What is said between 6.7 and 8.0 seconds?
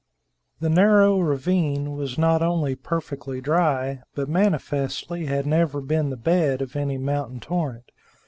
any mountain torrent.